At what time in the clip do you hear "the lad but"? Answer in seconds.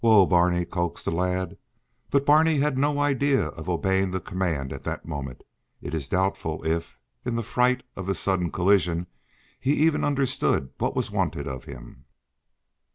1.05-2.25